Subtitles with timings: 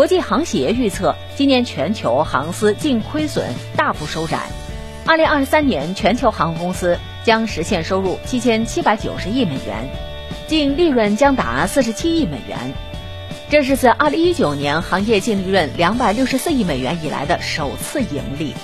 [0.00, 4.48] 国际航协预测今年全球航司净亏损大幅收窄。
[5.04, 9.86] 二零二三年全球航空公司将实现收入七千七百九十亿美元
[10.48, 12.72] 净利润将达四十七亿美元。
[13.50, 18.54] 这是自二零一九年行业净利润两百六十四亿美元以来的首次盈利。